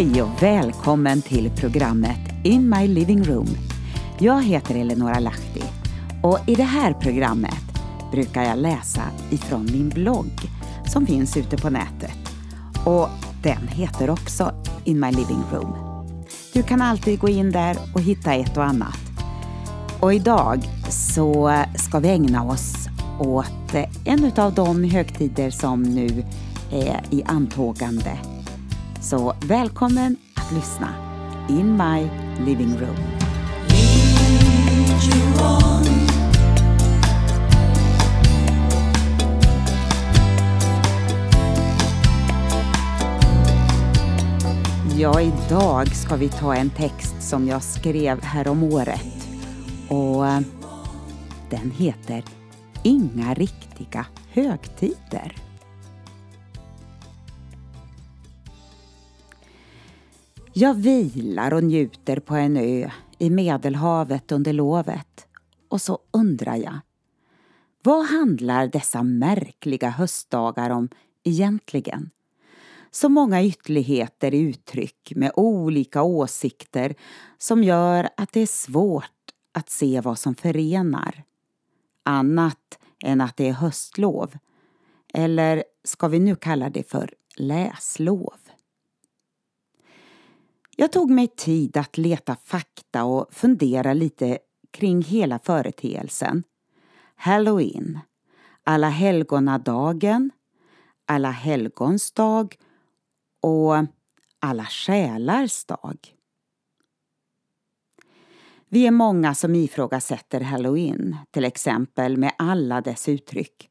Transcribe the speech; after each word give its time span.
Hej 0.00 0.22
och 0.22 0.42
välkommen 0.42 1.22
till 1.22 1.50
programmet 1.50 2.18
In 2.44 2.70
My 2.70 2.88
Living 2.88 3.24
Room. 3.24 3.48
Jag 4.18 4.42
heter 4.42 4.74
Eleonora 4.74 5.18
Lahti 5.18 5.62
och 6.22 6.38
i 6.46 6.54
det 6.54 6.62
här 6.62 6.92
programmet 6.92 7.64
brukar 8.12 8.42
jag 8.42 8.58
läsa 8.58 9.02
ifrån 9.30 9.68
min 9.72 9.88
blogg 9.88 10.32
som 10.86 11.06
finns 11.06 11.36
ute 11.36 11.56
på 11.56 11.70
nätet. 11.70 12.18
Och 12.86 13.08
den 13.42 13.68
heter 13.68 14.10
också 14.10 14.52
In 14.84 15.00
My 15.00 15.10
Living 15.10 15.42
Room. 15.52 15.74
Du 16.52 16.62
kan 16.62 16.82
alltid 16.82 17.18
gå 17.18 17.28
in 17.28 17.52
där 17.52 17.76
och 17.94 18.00
hitta 18.00 18.34
ett 18.34 18.56
och 18.56 18.64
annat. 18.64 19.00
Och 20.00 20.14
idag 20.14 20.68
så 20.88 21.62
ska 21.76 21.98
vi 21.98 22.08
ägna 22.08 22.44
oss 22.44 22.88
åt 23.18 23.74
en 24.04 24.32
av 24.36 24.54
de 24.54 24.84
högtider 24.84 25.50
som 25.50 25.82
nu 25.82 26.24
är 26.70 27.00
i 27.10 27.22
antågande. 27.26 28.18
Så 29.02 29.34
välkommen 29.40 30.16
att 30.34 30.52
lyssna. 30.52 30.94
In 31.48 31.76
My 31.76 32.10
Living 32.44 32.78
Room. 32.78 32.96
Ja, 44.98 45.20
idag 45.20 45.94
ska 45.94 46.16
vi 46.16 46.28
ta 46.28 46.54
en 46.54 46.70
text 46.70 47.22
som 47.22 47.48
jag 47.48 47.62
skrev 47.62 48.22
här 48.22 48.48
om 48.48 48.62
året. 48.62 49.28
Och 49.88 50.26
eh, 50.26 50.40
den 51.50 51.70
heter 51.70 52.24
Inga 52.82 53.34
riktiga 53.34 54.06
högtider. 54.32 55.49
Jag 60.60 60.74
vilar 60.74 61.54
och 61.54 61.64
njuter 61.64 62.20
på 62.20 62.34
en 62.34 62.56
ö 62.56 62.90
i 63.18 63.30
Medelhavet 63.30 64.32
under 64.32 64.52
lovet. 64.52 65.26
Och 65.68 65.80
så 65.80 65.98
undrar 66.10 66.56
jag, 66.56 66.78
vad 67.82 68.06
handlar 68.06 68.66
dessa 68.66 69.02
märkliga 69.02 69.90
höstdagar 69.90 70.70
om 70.70 70.88
egentligen? 71.24 72.10
Så 72.90 73.08
många 73.08 73.44
ytterligheter 73.44 74.34
i 74.34 74.38
uttryck 74.38 75.12
med 75.16 75.32
olika 75.34 76.02
åsikter 76.02 76.94
som 77.38 77.64
gör 77.64 78.08
att 78.16 78.32
det 78.32 78.40
är 78.40 78.46
svårt 78.46 79.32
att 79.52 79.70
se 79.70 80.00
vad 80.00 80.18
som 80.18 80.34
förenar. 80.34 81.24
Annat 82.04 82.78
än 83.04 83.20
att 83.20 83.36
det 83.36 83.48
är 83.48 83.52
höstlov. 83.52 84.38
Eller 85.14 85.64
ska 85.84 86.08
vi 86.08 86.18
nu 86.18 86.36
kalla 86.36 86.70
det 86.70 86.90
för 86.90 87.14
läslov? 87.36 88.49
Jag 90.80 90.92
tog 90.92 91.10
mig 91.10 91.26
tid 91.26 91.76
att 91.76 91.98
leta 91.98 92.36
fakta 92.44 93.04
och 93.04 93.34
fundera 93.34 93.94
lite 93.94 94.38
kring 94.70 95.02
hela 95.02 95.38
företeelsen. 95.38 96.42
Halloween, 97.16 97.98
Alla 98.64 98.88
helgonadagen, 98.88 100.30
Alla 101.06 101.30
helgons 101.30 102.12
dag 102.12 102.56
och 103.42 103.74
Alla 104.38 104.64
själars 104.64 105.64
dag. 105.64 105.98
Vi 108.68 108.86
är 108.86 108.90
många 108.90 109.34
som 109.34 109.54
ifrågasätter 109.54 110.40
halloween, 110.40 111.16
till 111.30 111.44
exempel 111.44 112.16
med 112.16 112.32
alla 112.38 112.80
dess 112.80 113.08
uttryck. 113.08 113.70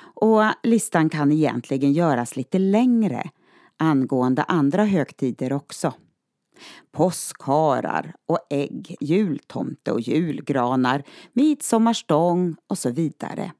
Och 0.00 0.42
listan 0.62 1.10
kan 1.10 1.32
egentligen 1.32 1.92
göras 1.92 2.36
lite 2.36 2.58
längre 2.58 3.30
angående 3.76 4.42
andra 4.42 4.84
högtider 4.84 5.52
också. 5.52 5.94
Påskharar 6.92 8.14
och 8.26 8.38
ägg, 8.50 8.96
jultomte 9.00 9.92
och 9.92 10.00
julgranar, 10.00 11.02
midsommarstång 11.32 12.56
och 12.66 12.78
så 12.78 12.90
vidare. 12.90 13.52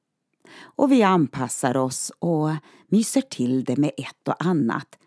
Och 0.61 0.93
vi 0.93 1.03
anpassar 1.03 1.77
oss 1.77 2.12
och 2.19 2.50
myser 2.88 3.21
till 3.21 3.65
det 3.65 3.77
med 3.77 3.91
ett 3.97 4.28
och 4.28 4.44
annat 4.44 4.99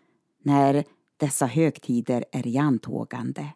när 0.42 0.84
dessa 1.16 1.46
högtider 1.46 2.24
är 2.32 2.46
i 2.46 2.58
antågande. 2.58 3.48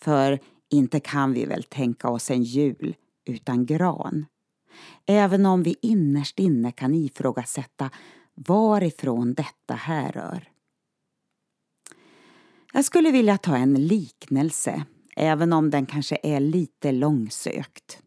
För 0.00 0.40
inte 0.70 1.00
kan 1.00 1.32
vi 1.32 1.44
väl 1.44 1.62
tänka 1.62 2.08
oss 2.08 2.30
en 2.30 2.42
jul 2.42 2.94
utan 3.24 3.66
gran. 3.66 4.26
Även 5.06 5.46
om 5.46 5.62
vi 5.62 5.76
innerst 5.82 6.38
inne 6.38 6.72
kan 6.72 6.94
ifrågasätta 6.94 7.90
varifrån 8.34 9.34
detta 9.34 9.74
härrör. 9.74 10.48
Jag 12.76 12.84
skulle 12.84 13.10
vilja 13.10 13.38
ta 13.38 13.56
en 13.56 13.74
liknelse, 13.74 14.84
även 15.16 15.52
om 15.52 15.70
den 15.70 15.86
kanske 15.86 16.18
är 16.22 16.40
lite 16.40 16.92
långsökt. 16.92 18.02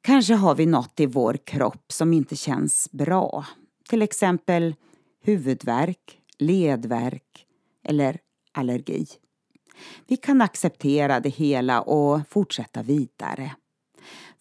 Kanske 0.00 0.34
har 0.34 0.54
vi 0.54 0.66
något 0.66 1.00
i 1.00 1.06
vår 1.06 1.38
kropp 1.46 1.92
som 1.92 2.12
inte 2.12 2.36
känns 2.36 2.88
bra. 2.92 3.46
Till 3.88 4.02
exempel 4.02 4.74
huvudvärk, 5.22 6.18
ledvärk 6.38 7.46
eller 7.84 8.18
allergi. 8.52 9.06
Vi 10.06 10.16
kan 10.16 10.40
acceptera 10.40 11.20
det 11.20 11.28
hela 11.28 11.80
och 11.80 12.20
fortsätta 12.28 12.82
vidare. 12.82 13.52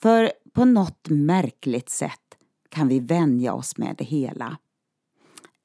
För 0.02 0.32
på 0.54 0.66
något 0.66 1.10
märkligt 1.10 1.90
sätt 1.90 2.38
kan 2.70 2.88
vi 2.88 3.00
vänja 3.00 3.54
oss 3.54 3.78
med 3.78 3.96
det 3.98 4.06
hela. 4.06 4.58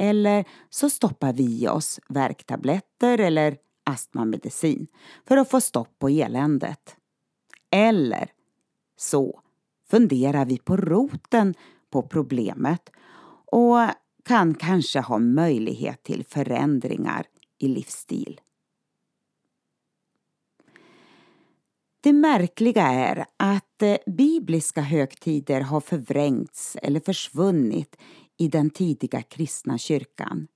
Eller 0.03 0.45
så 0.71 0.91
stoppar 0.91 1.33
vi 1.33 1.63
i 1.63 1.69
oss 1.69 2.01
värktabletter 2.09 3.19
eller 3.19 3.57
astmamedicin 3.85 4.87
för 5.29 5.37
att 5.37 5.51
få 5.51 5.61
stopp 5.61 5.99
på 5.99 6.09
eländet. 6.09 6.97
Eller 7.71 8.31
så 8.97 9.41
funderar 9.91 10.45
vi 10.45 10.59
på 10.59 10.77
roten 10.77 11.55
på 11.91 12.03
problemet 12.03 12.91
och 13.47 13.79
kan 14.25 14.55
kanske 14.55 15.01
ha 15.01 15.19
möjlighet 15.19 16.03
till 16.03 16.25
förändringar 16.29 17.27
i 17.59 17.69
livsstil. 17.69 18.41
Det 22.01 22.13
märkliga 22.13 22.87
är 22.87 23.27
att 23.37 23.83
eh, 23.83 23.97
bibliska 24.07 24.81
högtider 24.81 25.61
har 25.61 25.81
förvrängts 25.81 26.77
eller 26.83 27.01
försvunnit 27.01 27.97
i 28.39 28.49
den 28.49 28.71
tidiga 28.71 29.23
kristna 29.23 29.79
kyrkan. 29.79 30.49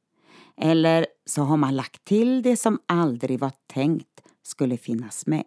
Eller 0.57 1.07
så 1.27 1.43
har 1.43 1.57
man 1.57 1.77
lagt 1.77 2.05
till 2.05 2.43
det 2.43 2.57
som 2.57 2.79
aldrig 2.87 3.41
var 3.41 3.53
tänkt 3.67 4.23
skulle 4.43 4.77
finnas 4.77 5.27
med. 5.27 5.45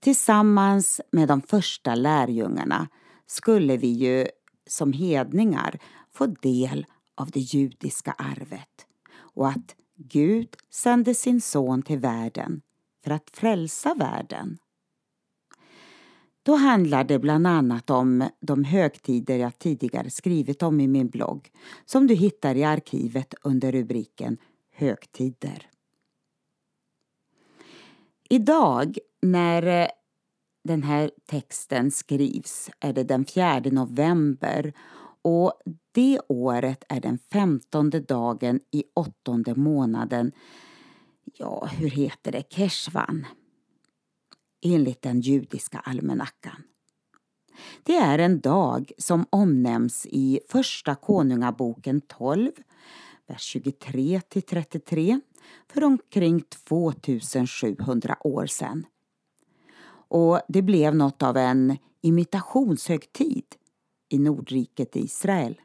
Tillsammans 0.00 1.00
med 1.12 1.28
de 1.28 1.42
första 1.42 1.94
lärjungarna 1.94 2.88
skulle 3.26 3.76
vi 3.76 3.88
ju 3.88 4.26
som 4.66 4.92
hedningar 4.92 5.78
få 6.12 6.26
del 6.26 6.86
av 7.14 7.30
det 7.30 7.40
judiska 7.40 8.12
arvet 8.12 8.86
och 9.14 9.48
att 9.48 9.76
Gud 9.96 10.56
sände 10.70 11.14
sin 11.14 11.40
son 11.40 11.82
till 11.82 11.98
världen 11.98 12.62
för 13.04 13.10
att 13.10 13.30
frälsa 13.32 13.94
världen. 13.94 14.58
Då 16.44 16.54
handlar 16.54 17.04
det 17.04 17.18
bland 17.18 17.46
annat 17.46 17.90
om 17.90 18.28
de 18.40 18.64
högtider 18.64 19.36
jag 19.36 19.58
tidigare 19.58 20.10
skrivit 20.10 20.62
om 20.62 20.80
i 20.80 20.88
min 20.88 21.08
blogg 21.08 21.50
som 21.84 22.06
du 22.06 22.14
hittar 22.14 22.54
i 22.54 22.64
arkivet 22.64 23.34
under 23.42 23.72
rubriken 23.72 24.38
Högtider. 24.74 25.68
Idag 28.28 28.98
när 29.22 29.82
eh, 29.82 29.88
den 30.64 30.82
här 30.82 31.10
texten 31.26 31.90
skrivs 31.90 32.70
är 32.80 32.92
det 32.92 33.04
den 33.04 33.24
4 33.24 33.60
november 33.60 34.72
och 35.22 35.52
det 35.92 36.20
året 36.28 36.84
är 36.88 37.00
den 37.00 37.18
femtonde 37.32 38.00
dagen 38.00 38.60
i 38.70 38.84
åttonde 38.94 39.54
månaden, 39.54 40.32
ja, 41.24 41.66
hur 41.66 41.90
heter 41.90 42.32
det, 42.32 42.52
Keshvan 42.52 43.26
enligt 44.62 45.02
den 45.02 45.20
judiska 45.20 45.78
almanackan. 45.78 46.62
Det 47.82 47.96
är 47.96 48.18
en 48.18 48.40
dag 48.40 48.92
som 48.98 49.26
omnämns 49.30 50.06
i 50.06 50.40
Första 50.48 50.94
Konungaboken 50.94 52.00
12, 52.00 52.50
vers 53.26 53.56
23–33 53.56 55.20
för 55.72 55.84
omkring 55.84 56.40
2700 56.40 58.16
år 58.20 58.46
sedan. 58.46 58.86
Och 60.08 60.40
det 60.48 60.62
blev 60.62 60.94
något 60.94 61.22
av 61.22 61.36
en 61.36 61.76
imitationshögtid 62.00 63.44
i 64.08 64.18
Nordriket 64.18 64.96
Israel. 64.96 65.60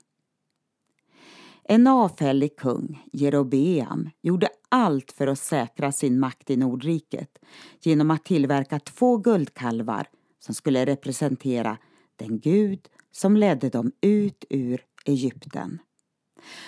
En 1.63 1.87
avfällig 1.87 2.55
kung, 2.55 3.03
Jerobeam, 3.11 4.09
gjorde 4.21 4.49
allt 4.69 5.11
för 5.11 5.27
att 5.27 5.39
säkra 5.39 5.91
sin 5.91 6.19
makt 6.19 6.49
i 6.49 6.57
Nordriket 6.57 7.39
genom 7.81 8.11
att 8.11 8.25
tillverka 8.25 8.79
två 8.79 9.17
guldkalvar 9.17 10.07
som 10.39 10.55
skulle 10.55 10.85
representera 10.85 11.77
den 12.15 12.39
gud 12.39 12.87
som 13.11 13.37
ledde 13.37 13.69
dem 13.69 13.91
ut 14.01 14.45
ur 14.49 14.81
Egypten. 15.05 15.79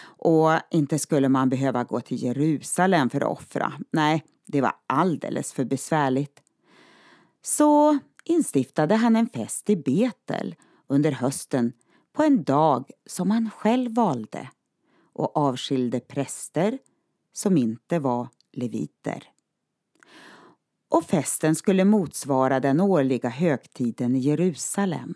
Och 0.02 0.50
inte 0.72 1.00
skulle 1.00 1.30
man 1.30 1.50
behöva 1.50 1.84
gå 1.84 2.02
till 2.02 2.24
Jerusalem 2.24 3.10
för 3.10 3.22
att 3.22 3.40
offra. 3.40 3.74
Nej, 3.92 4.24
det 4.46 4.62
var 4.62 4.74
alldeles 4.88 5.54
för 5.54 5.66
besvärligt. 5.66 6.42
Så 7.42 7.98
instiftade 8.24 8.96
han 8.96 9.16
en 9.16 9.30
fest 9.30 9.70
i 9.70 9.76
Betel 9.76 10.56
under 10.88 11.12
hösten 11.12 11.74
på 12.14 12.24
en 12.24 12.44
dag 12.44 12.92
som 13.06 13.32
han 13.32 13.50
själv 13.50 13.96
valde 13.96 14.50
och 15.14 15.38
avskilde 15.38 16.00
präster 16.00 16.80
som 17.34 17.58
inte 17.58 18.00
var 18.00 18.28
leviter. 18.52 19.24
Och 20.90 21.06
festen 21.06 21.56
skulle 21.56 21.86
motsvara 21.86 22.60
den 22.60 22.80
årliga 22.80 23.30
högtiden 23.30 24.16
i 24.16 24.20
Jerusalem. 24.20 25.14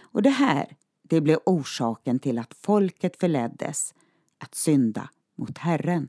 Och 0.00 0.22
det 0.22 0.30
här 0.30 0.76
det 1.02 1.20
blev 1.20 1.38
orsaken 1.46 2.18
till 2.18 2.38
att 2.38 2.54
folket 2.54 3.16
förleddes 3.16 3.94
att 4.38 4.54
synda 4.54 5.10
mot 5.36 5.58
Herren. 5.58 6.08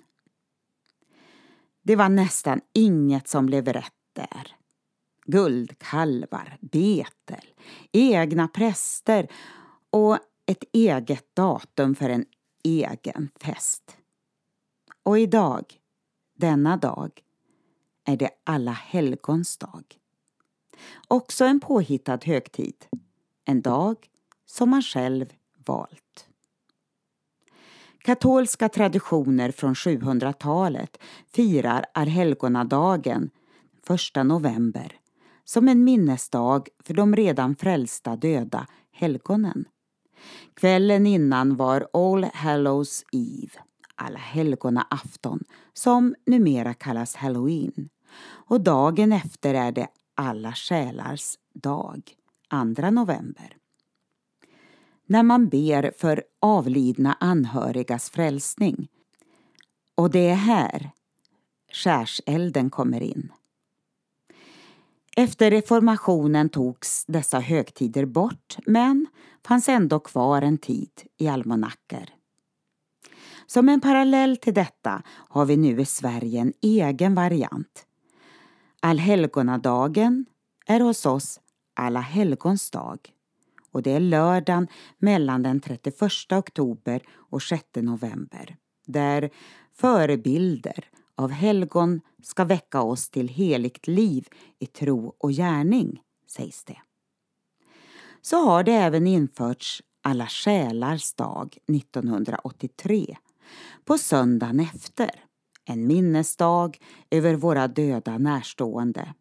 Det 1.81 1.95
var 1.95 2.09
nästan 2.09 2.61
inget 2.73 3.27
som 3.27 3.45
blev 3.45 3.67
rätt 3.67 3.93
där. 4.13 4.55
Guldkalvar, 5.25 6.57
betel, 6.61 7.45
egna 7.91 8.47
präster 8.47 9.27
och 9.89 10.17
ett 10.45 10.63
eget 10.73 11.35
datum 11.35 11.95
för 11.95 12.09
en 12.09 12.25
egen 12.63 13.29
fest. 13.39 13.97
Och 15.03 15.19
idag, 15.19 15.65
denna 16.37 16.77
dag, 16.77 17.23
är 18.05 18.17
det 18.17 18.29
alla 18.43 18.71
helgons 18.71 19.57
dag. 19.57 19.83
Också 21.07 21.45
en 21.45 21.59
påhittad 21.59 22.19
högtid. 22.23 22.85
En 23.45 23.61
dag 23.61 23.97
som 24.45 24.69
man 24.69 24.81
själv 24.81 25.33
valt. 25.65 26.27
Katolska 27.97 28.69
traditioner 28.69 29.51
från 29.51 29.73
700-talet 29.73 30.97
firar 31.27 31.85
allhelgonadagen 31.93 33.29
1 34.15 34.25
november 34.25 34.99
som 35.43 35.67
en 35.67 35.83
minnesdag 35.83 36.67
för 36.79 36.93
de 36.93 37.15
redan 37.15 37.55
frälsta 37.55 38.15
döda 38.15 38.67
helgonen. 38.91 39.65
Kvällen 40.53 41.07
innan 41.07 41.55
var 41.55 41.87
All 41.93 42.23
Hallows 42.23 43.03
Eve, 43.11 43.63
alla 44.01 44.19
helgona 44.19 44.87
afton, 44.89 45.43
som 45.73 46.15
numera 46.25 46.73
kallas 46.73 47.15
Halloween. 47.15 47.89
Och 48.23 48.61
dagen 48.61 49.11
efter 49.11 49.53
är 49.53 49.71
det 49.71 49.87
alla 50.15 50.53
själars 50.53 51.35
dag, 51.53 52.15
2 52.49 52.89
november 52.89 53.57
när 55.11 55.23
man 55.23 55.49
ber 55.49 55.93
för 55.97 56.23
avlidna 56.39 57.17
anhörigas 57.19 58.09
frälsning. 58.09 58.87
Och 59.95 60.11
det 60.11 60.29
är 60.29 60.35
här 60.35 60.91
skärselden 61.73 62.69
kommer 62.69 63.01
in. 63.01 63.31
Efter 65.17 65.51
reformationen 65.51 66.49
togs 66.49 67.05
dessa 67.07 67.39
högtider 67.39 68.05
bort 68.05 68.57
men 68.65 69.07
fanns 69.47 69.69
ändå 69.69 69.99
kvar 69.99 70.41
en 70.41 70.57
tid 70.57 70.91
i 71.17 71.27
almanackor. 71.27 72.20
Som 73.53 73.69
en 73.69 73.81
parallell 73.81 74.37
till 74.37 74.53
detta 74.53 75.03
har 75.07 75.45
vi 75.45 75.57
nu 75.57 75.81
i 75.81 75.85
Sverige 75.85 76.41
en 76.41 76.53
egen 76.61 77.15
variant. 77.15 77.85
Allhelgonadagen 78.79 80.25
är 80.65 80.79
hos 80.79 81.05
oss 81.05 81.39
Alla 81.73 81.99
helgons 81.99 82.71
dag 82.71 82.99
och 83.71 83.81
det 83.81 83.91
är 83.91 83.99
lördagen 83.99 84.67
mellan 84.97 85.43
den 85.43 85.59
31 85.59 86.31
oktober 86.31 87.01
och 87.11 87.43
6 87.43 87.63
november 87.75 88.55
där 88.87 89.29
förebilder 89.73 90.89
av 91.15 91.31
helgon 91.31 92.01
ska 92.23 92.43
väcka 92.43 92.81
oss 92.81 93.09
till 93.09 93.27
heligt 93.27 93.87
liv 93.87 94.27
i 94.59 94.65
tro 94.65 95.15
och 95.17 95.31
gärning, 95.31 96.01
sägs 96.27 96.63
det. 96.63 96.77
Så 98.21 98.45
har 98.45 98.63
det 98.63 98.73
även 98.73 99.07
införts 99.07 99.83
alla 100.01 100.27
själars 100.27 101.13
dag 101.13 101.57
1983 101.67 103.17
på 103.85 103.97
söndagen 103.97 104.59
efter, 104.59 105.09
en 105.65 105.87
minnesdag 105.87 106.77
över 107.09 107.35
våra 107.35 107.67
döda 107.67 108.17
närstående. 108.17 109.13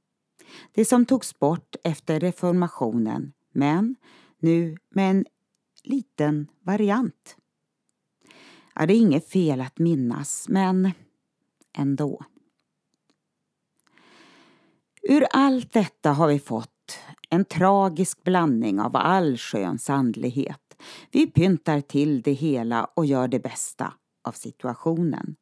Det 0.73 0.85
som 0.85 1.07
togs 1.07 1.39
bort 1.39 1.77
efter 1.85 2.21
reformationen 2.21 3.33
men 3.53 3.97
nu 4.39 4.77
med 4.91 5.11
en 5.11 5.25
liten 5.85 6.47
variant. 6.61 7.37
Ja, 8.75 8.87
det 8.87 8.95
är 8.95 8.99
inget 8.99 9.29
fel 9.29 9.61
att 9.61 9.79
minnas, 9.79 10.49
men 10.49 10.91
ändå. 11.79 12.25
Ur 15.03 15.27
allt 15.31 15.73
detta 15.73 16.13
har 16.13 16.29
vi 16.29 16.39
fått 16.39 16.99
en 17.31 17.45
tragisk 17.45 18.25
blandning 18.25 18.81
av 18.81 18.97
allsköns 18.97 19.91
andlighet. 19.91 20.77
Vi 21.11 21.27
pyntar 21.27 21.81
till 21.81 22.23
det 22.23 22.33
hela 22.33 22.85
och 22.85 23.07
gör 23.07 23.29
det 23.29 23.41
bästa 23.41 23.95
av 24.23 24.33
situationen. 24.33 25.37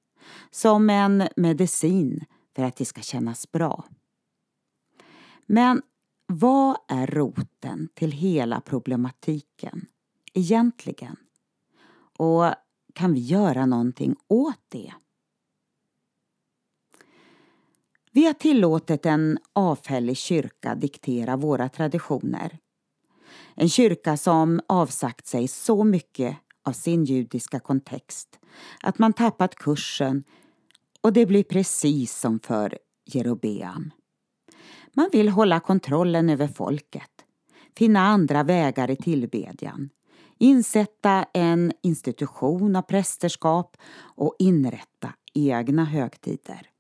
Som 0.50 0.90
en 0.90 1.28
medicin 1.36 2.25
för 2.56 2.62
att 2.62 2.76
det 2.76 2.84
ska 2.84 3.00
kännas 3.00 3.52
bra. 3.52 3.84
Men 5.46 5.82
vad 6.26 6.76
är 6.88 7.06
roten 7.06 7.88
till 7.94 8.12
hela 8.12 8.60
problematiken 8.60 9.86
egentligen? 10.34 11.16
Och 12.19 12.44
kan 12.94 13.14
vi 13.14 13.20
göra 13.20 13.66
någonting 13.66 14.16
åt 14.28 14.64
det? 14.69 14.92
Vi 18.12 18.26
har 18.26 18.32
tillåtit 18.32 19.06
en 19.06 19.38
avfällig 19.52 20.16
kyrka 20.16 20.75
diktera 20.75 21.36
våra 21.36 21.69
traditioner. 21.69 22.58
En 23.54 23.69
kyrka 23.69 24.16
som 24.16 24.60
avsagt 24.66 25.26
sig 25.26 25.48
så 25.48 25.84
mycket 25.84 26.36
av 26.62 26.72
sin 26.72 27.04
judiska 27.04 27.60
kontext 27.60 28.38
att 28.82 28.99
man 28.99 29.12
tappat 29.12 29.55
kursen 29.55 30.25
och 31.00 31.12
det 31.12 31.26
blir 31.26 31.44
precis 31.44 32.19
som 32.19 32.40
för 32.40 32.78
Jerobeam. 33.04 33.90
Man 34.92 35.09
vill 35.12 35.28
hålla 35.28 35.61
kontrollen 35.61 36.30
över 36.30 36.49
folket, 36.49 37.25
finna 37.76 38.00
andra 38.00 38.42
vägar 38.42 38.90
i 38.90 38.97
tillbedjan, 38.97 39.90
insätta 40.38 41.26
en 41.35 41.73
institution 41.83 42.76
av 42.76 42.83
prästerskap 42.83 43.76
och 44.00 44.37
inrätta 44.38 45.12
egna 45.35 45.85
högtider. 45.85 46.71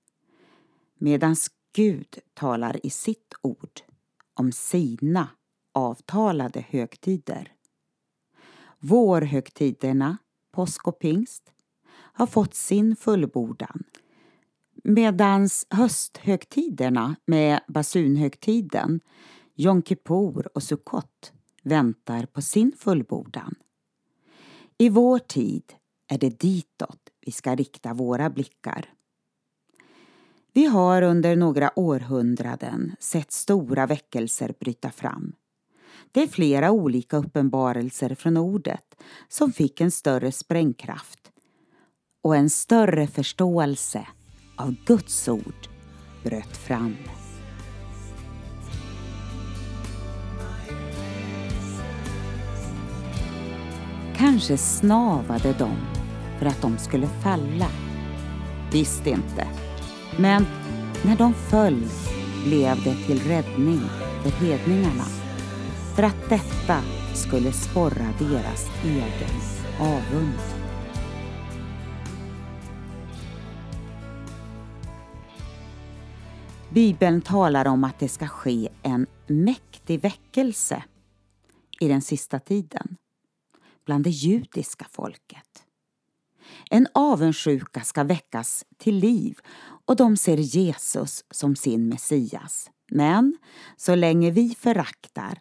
Medan 0.98 1.36
Gud 1.74 2.18
talar 2.34 2.86
i 2.86 2.90
sitt 2.90 3.34
ord 3.42 3.80
om 4.34 4.52
sina 4.52 5.28
avtalade 5.74 6.64
högtider. 6.68 7.52
Vårhögtiderna, 8.78 10.18
påsk 10.52 10.88
och 10.88 10.98
pingst, 10.98 11.52
har 12.18 12.26
fått 12.26 12.54
sin 12.54 12.96
fullbordan 12.96 13.84
Medans 14.84 15.66
hösthögtiderna 15.70 17.16
med 17.26 17.60
basunhögtiden, 17.68 19.00
Jom 19.54 19.82
Kippur 19.82 20.48
och 20.54 20.62
Sukkot 20.62 21.32
väntar 21.62 22.26
på 22.26 22.42
sin 22.42 22.72
fullbordan. 22.78 23.54
I 24.78 24.88
vår 24.88 25.18
tid 25.18 25.62
är 26.08 26.18
det 26.18 26.40
ditåt 26.40 27.00
vi 27.26 27.32
ska 27.32 27.54
rikta 27.54 27.94
våra 27.94 28.30
blickar. 28.30 28.92
Vi 30.52 30.66
har 30.66 31.02
under 31.02 31.36
några 31.36 31.78
århundraden 31.78 32.96
sett 33.00 33.32
stora 33.32 33.86
väckelser 33.86 34.54
bryta 34.60 34.90
fram. 34.90 35.32
Det 36.12 36.22
är 36.22 36.26
flera 36.26 36.70
olika 36.70 37.16
uppenbarelser 37.16 38.14
från 38.14 38.36
ordet 38.36 39.02
som 39.28 39.52
fick 39.52 39.80
en 39.80 39.90
större 39.90 40.32
sprängkraft 40.32 41.32
och 42.24 42.36
en 42.36 42.50
större 42.50 43.06
förståelse 43.06 44.06
av 44.56 44.74
Guds 44.86 45.28
ord 45.28 45.68
bröt 46.22 46.56
fram. 46.56 46.96
Kanske 54.16 54.56
snavade 54.56 55.52
de 55.58 55.76
för 56.38 56.46
att 56.46 56.62
de 56.62 56.78
skulle 56.78 57.06
falla. 57.06 57.68
Visst 58.72 59.06
inte. 59.06 59.48
Men 60.16 60.46
när 61.02 61.16
de 61.16 61.34
föll 61.34 61.86
blev 62.44 62.84
det 62.84 62.96
till 63.06 63.20
räddning 63.20 63.80
för 64.22 64.30
hedningarna. 64.30 65.04
För 65.96 66.02
att 66.02 66.28
detta 66.28 66.82
skulle 67.14 67.52
sporra 67.52 68.06
deras 68.18 68.66
egen 68.84 69.40
avund. 69.80 70.67
Bibeln 76.78 77.20
talar 77.20 77.68
om 77.68 77.84
att 77.84 77.98
det 77.98 78.08
ska 78.08 78.26
ske 78.26 78.68
en 78.82 79.06
mäktig 79.26 80.00
väckelse 80.00 80.84
i 81.80 81.88
den 81.88 82.02
sista 82.02 82.38
tiden 82.38 82.96
bland 83.86 84.04
det 84.04 84.10
judiska 84.10 84.86
folket. 84.90 85.64
En 86.70 86.86
avundsjuka 86.94 87.80
ska 87.80 88.04
väckas 88.04 88.64
till 88.76 88.96
liv 88.96 89.38
och 89.86 89.96
de 89.96 90.16
ser 90.16 90.36
Jesus 90.36 91.24
som 91.30 91.56
sin 91.56 91.88
Messias. 91.88 92.70
Men 92.90 93.38
så 93.76 93.94
länge 93.94 94.30
vi 94.30 94.54
föraktar 94.58 95.38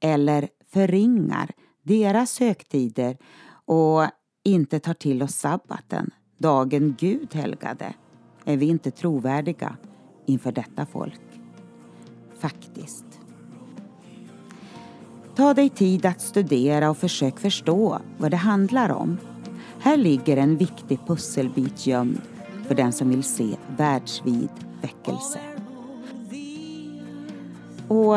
eller 0.00 0.48
förringar 0.72 1.50
deras 1.82 2.40
högtider 2.40 3.18
och 3.64 4.04
inte 4.44 4.80
tar 4.80 4.94
till 4.94 5.22
oss 5.22 5.34
sabbaten, 5.34 6.10
dagen 6.38 6.96
Gud 6.98 7.34
helgade, 7.34 7.94
är 8.44 8.56
vi 8.56 8.66
inte 8.66 8.90
trovärdiga 8.90 9.76
inför 10.30 10.52
detta 10.52 10.86
folk. 10.86 11.20
Faktiskt. 12.38 13.04
Ta 15.36 15.54
dig 15.54 15.68
tid 15.68 16.06
att 16.06 16.20
studera 16.20 16.90
och 16.90 16.96
försök 16.96 17.38
förstå 17.38 17.98
vad 18.18 18.30
det 18.30 18.36
handlar 18.36 18.90
om. 18.90 19.18
Här 19.80 19.96
ligger 19.96 20.36
en 20.36 20.56
viktig 20.56 20.98
pusselbit 21.06 21.86
gömd 21.86 22.20
för 22.66 22.74
den 22.74 22.92
som 22.92 23.08
vill 23.08 23.22
se 23.22 23.56
världsvid 23.76 24.48
väckelse. 24.82 25.40
Och 27.88 28.16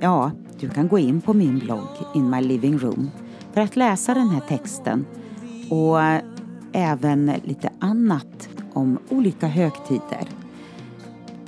ja, 0.00 0.30
du 0.60 0.68
kan 0.68 0.88
gå 0.88 0.98
in 0.98 1.20
på 1.20 1.34
min 1.34 1.58
blogg 1.58 1.88
In 2.14 2.30
My 2.30 2.40
Living 2.40 2.78
Room 2.78 3.10
för 3.52 3.60
att 3.60 3.76
läsa 3.76 4.14
den 4.14 4.28
här 4.28 4.40
texten 4.40 5.06
och 5.70 5.98
även 6.72 7.32
lite 7.44 7.70
annat 7.78 8.48
om 8.72 8.98
olika 9.08 9.46
högtider. 9.46 10.39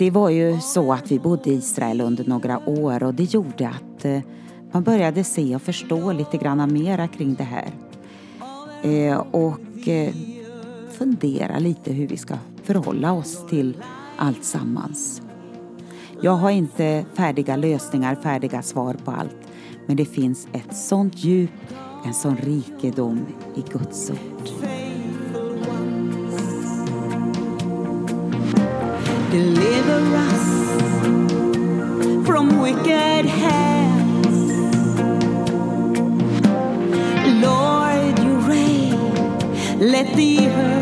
Det 0.03 0.11
var 0.11 0.31
ju 0.31 0.61
så 0.61 0.93
att 0.93 1.13
vi 1.13 1.19
bodde 1.19 1.51
i 1.51 1.55
Israel 1.55 2.01
under 2.01 2.25
några 2.25 2.69
år 2.69 3.03
och 3.03 3.15
det 3.15 3.35
gjorde 3.35 3.69
att 3.69 4.05
eh, 4.05 4.21
man 4.73 4.83
började 4.83 5.25
se 5.25 5.55
och 5.55 5.63
förstå 5.63 6.13
lite 6.13 6.37
grann 6.37 6.73
mera 6.73 7.09
kring 7.09 7.35
det 7.35 7.45
här. 7.45 7.71
Eh, 8.83 9.19
och 9.31 9.89
eh, 9.89 10.15
fundera 10.91 11.59
lite 11.59 11.93
hur 11.93 12.09
vi 12.09 12.17
ska 12.17 12.35
förhålla 12.63 13.13
oss 13.13 13.47
till 13.51 13.77
allt 14.17 14.45
sammans. 14.45 15.23
Jag 16.21 16.33
har 16.33 16.51
inte 16.51 17.05
färdiga 17.15 17.57
lösningar, 17.57 18.15
färdiga 18.15 18.63
svar 18.63 18.97
på 19.05 19.11
allt. 19.11 19.37
Men 19.87 19.97
det 19.97 20.05
finns 20.05 20.49
ett 20.53 20.77
sånt 20.77 21.25
djup, 21.25 21.51
en 22.07 22.15
sån 22.15 22.37
rikedom 22.37 23.27
i 23.55 23.73
Guds 23.73 24.11
ord. 24.11 24.82
Deliver 29.33 30.01
us 30.29 30.47
from 32.27 32.61
wicked 32.61 33.25
hands. 33.25 34.37
Lord, 37.43 38.19
you 38.19 38.35
reign, 38.41 39.81
let 39.81 40.15
the 40.17 40.49
earth 40.49 40.82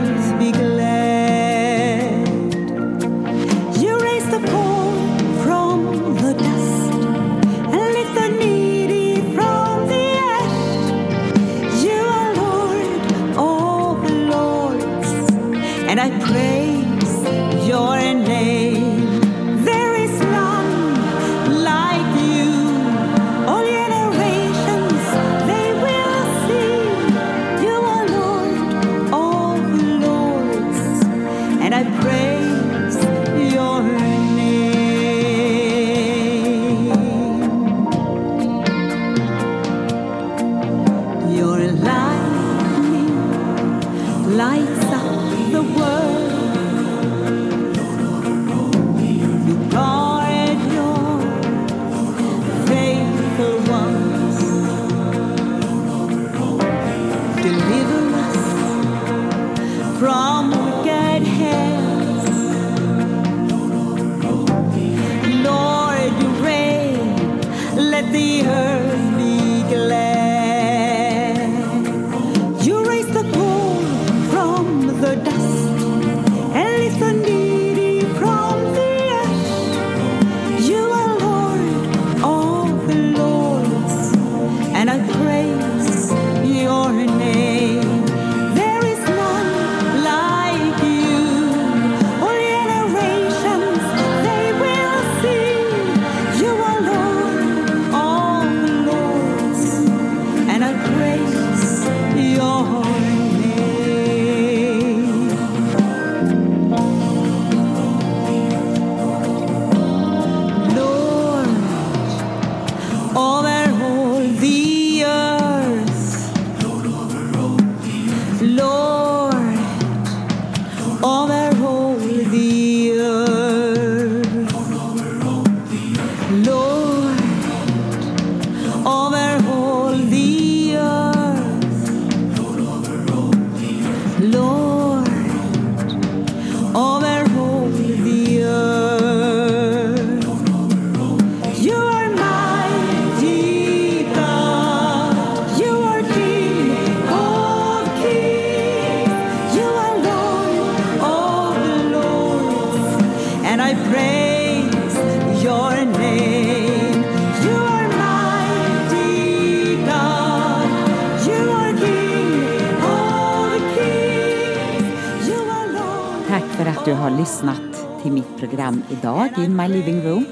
lyssnat 167.31 167.87
till 168.03 168.13
mitt 168.13 168.39
program 168.39 168.83
idag, 168.91 169.29
In 169.39 169.57
My 169.57 169.69
Living 169.69 170.03
Room. 170.03 170.27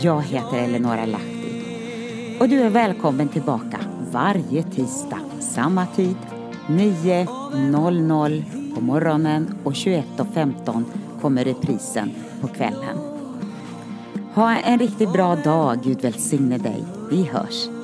Jag 0.00 0.22
heter 0.22 0.58
Eleonora 0.58 1.06
Lahti. 1.06 2.36
Och 2.40 2.48
du 2.48 2.60
är 2.60 2.70
välkommen 2.70 3.28
tillbaka 3.28 3.78
varje 4.12 4.62
tisdag, 4.62 5.20
samma 5.40 5.86
tid, 5.86 6.16
9.00 6.66 8.74
på 8.74 8.80
morgonen 8.80 9.54
och 9.64 9.72
21.15 9.72 10.84
kommer 11.20 11.44
reprisen 11.44 12.10
på 12.40 12.48
kvällen. 12.48 12.98
Ha 14.34 14.56
en 14.56 14.78
riktigt 14.78 15.12
bra 15.12 15.36
dag, 15.36 15.78
Gud 15.84 16.02
välsigne 16.02 16.58
dig. 16.58 16.84
Vi 17.10 17.22
hörs. 17.22 17.77